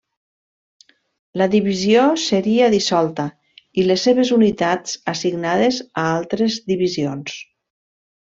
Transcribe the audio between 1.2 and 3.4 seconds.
La divisió seria dissolta,